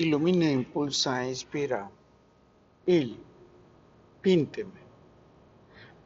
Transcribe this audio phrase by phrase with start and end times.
[0.00, 1.90] Ilumina, impulsa, inspira.
[2.86, 3.18] Il,
[4.22, 4.80] pínteme.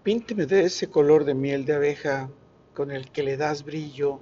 [0.03, 2.29] Pínteme de ese color de miel de abeja
[2.75, 4.19] con el que le das brillo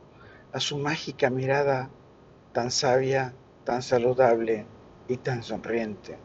[0.52, 1.88] a su mágica mirada
[2.52, 4.66] tan sabia, tan saludable
[5.08, 6.18] y tan sonriente.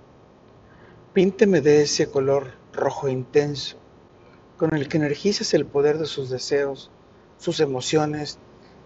[1.13, 3.77] Pínteme de ese color rojo intenso
[4.57, 6.91] con el que energizas el poder de sus deseos,
[7.37, 8.39] sus emociones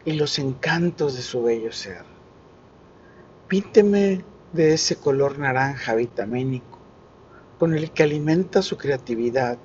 [0.05, 2.05] y los encantos de su bello ser.
[3.47, 4.23] Pínteme
[4.53, 6.77] de ese color naranja vitamínico,
[7.57, 9.57] con el que alimenta su creatividad,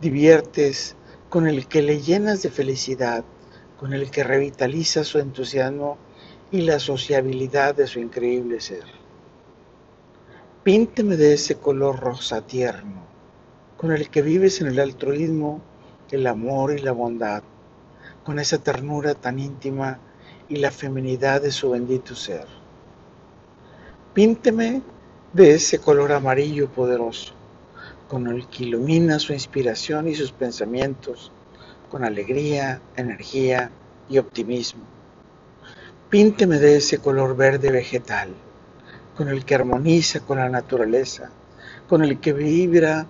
[0.00, 0.96] diviertes,
[1.28, 3.24] con el que le llenas de felicidad,
[3.78, 5.98] con el que revitaliza su entusiasmo
[6.52, 8.84] y la sociabilidad de su increíble ser.
[10.62, 13.02] Pínteme de ese color rosa tierno,
[13.76, 15.60] con el que vives en el altruismo,
[16.12, 17.42] el amor y la bondad,
[18.22, 19.98] con esa ternura tan íntima
[20.48, 22.61] y la feminidad de su bendito ser.
[24.14, 24.82] Pínteme
[25.32, 27.32] de ese color amarillo poderoso,
[28.08, 31.32] con el que ilumina su inspiración y sus pensamientos,
[31.90, 33.70] con alegría, energía
[34.10, 34.82] y optimismo.
[36.10, 38.34] Pínteme de ese color verde vegetal,
[39.16, 41.30] con el que armoniza con la naturaleza,
[41.88, 43.06] con el que vibra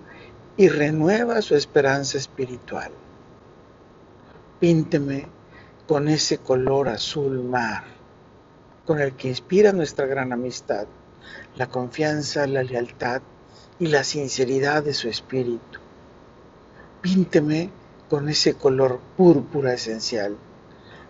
[0.55, 2.93] y renueva su esperanza espiritual.
[4.61, 5.27] Pínteme
[5.85, 7.83] con ese color azul mar,
[8.85, 10.87] con el que inspira nuestra gran amistad,
[11.55, 13.21] la confianza, la lealtad
[13.79, 15.79] y la sinceridad de su espíritu.
[17.01, 17.69] Pínteme
[18.09, 20.37] con ese color púrpura esencial,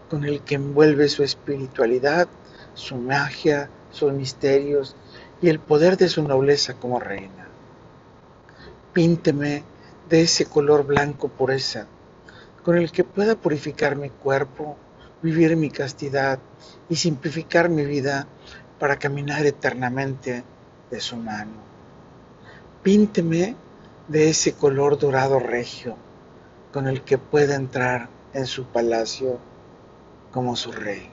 [0.10, 2.28] con el que envuelve su espiritualidad,
[2.76, 4.96] su magia, sus misterios
[5.42, 7.48] y el poder de su nobleza como reina.
[8.94, 9.64] Pínteme
[10.10, 11.88] de ese color blanco pureza,
[12.64, 14.78] con el que pueda purificar mi cuerpo,
[15.24, 16.38] vivir mi castidad
[16.90, 18.28] y simplificar mi vida
[18.78, 20.44] para caminar eternamente
[20.92, 21.64] de su mano.
[22.84, 23.56] Pínteme
[24.10, 25.96] de ese color dorado regio
[26.74, 29.40] con el que pueda entrar en su palacio
[30.32, 31.10] como su rey.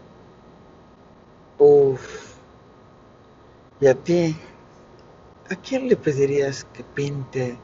[1.59, 2.35] Uf.
[3.81, 4.37] ¿Y a ti?
[5.51, 7.57] ¿A quién le pedirías que pinte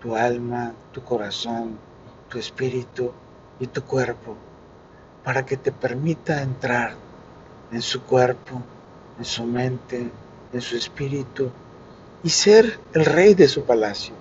[0.00, 1.78] tu alma, tu corazón,
[2.28, 3.12] tu espíritu
[3.60, 4.36] y tu cuerpo
[5.24, 6.94] para que te permita entrar
[7.72, 8.62] en su cuerpo
[9.18, 10.10] en su mente,
[10.52, 11.50] en su espíritu
[12.22, 14.14] y ser el rey de su palacio.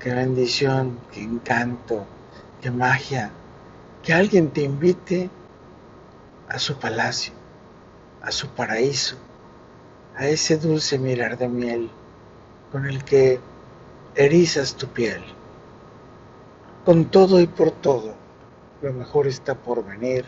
[0.00, 2.04] Qué bendición, qué encanto,
[2.60, 3.30] qué magia,
[4.02, 5.30] que alguien te invite
[6.48, 7.32] a su palacio,
[8.22, 9.16] a su paraíso,
[10.16, 11.90] a ese dulce mirar de miel
[12.72, 13.40] con el que
[14.14, 15.22] erizas tu piel.
[16.84, 18.14] Con todo y por todo,
[18.82, 20.24] lo mejor está por venir.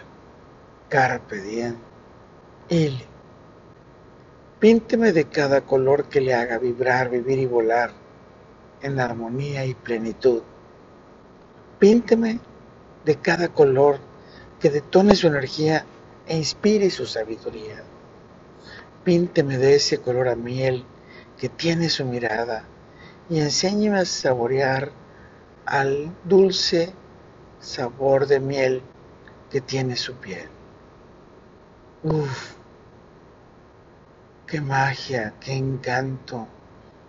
[0.88, 1.76] Carpe diem.
[2.68, 3.04] Il
[4.60, 7.92] Pínteme de cada color que le haga vibrar, vivir y volar
[8.82, 10.42] en armonía y plenitud.
[11.78, 12.40] Pínteme
[13.06, 13.98] de cada color
[14.60, 15.86] que detone su energía
[16.26, 17.82] e inspire su sabiduría.
[19.02, 20.84] Pínteme de ese color a miel
[21.38, 22.64] que tiene su mirada
[23.30, 24.90] y enséñeme a saborear
[25.64, 26.92] al dulce
[27.60, 28.82] sabor de miel
[29.50, 30.48] que tiene su piel.
[32.02, 32.54] Uf,
[34.46, 36.46] qué magia, qué encanto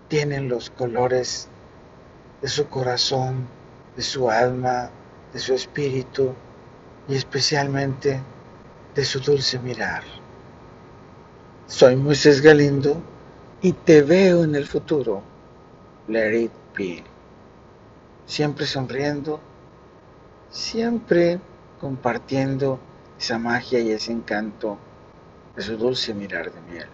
[0.07, 1.47] tienen los colores
[2.41, 3.47] de su corazón,
[3.95, 4.89] de su alma,
[5.31, 6.33] de su espíritu
[7.07, 8.19] y especialmente
[8.93, 10.03] de su dulce mirar.
[11.67, 13.01] Soy Moisés Galindo
[13.61, 15.21] y te veo en el futuro.
[16.07, 17.03] Let it be.
[18.25, 19.39] Siempre sonriendo,
[20.51, 21.39] siempre
[21.79, 22.79] compartiendo
[23.19, 24.77] esa magia y ese encanto
[25.55, 26.87] de su dulce mirar de miel.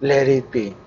[0.00, 0.85] Let it be.